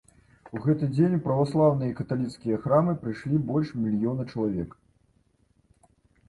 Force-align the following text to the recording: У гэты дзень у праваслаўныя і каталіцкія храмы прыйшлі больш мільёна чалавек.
У 0.55 0.59
гэты 0.67 0.87
дзень 0.93 1.11
у 1.17 1.19
праваслаўныя 1.27 1.89
і 1.93 1.97
каталіцкія 1.99 2.57
храмы 2.63 2.95
прыйшлі 3.03 3.43
больш 3.51 3.75
мільёна 3.83 4.27
чалавек. 4.33 4.75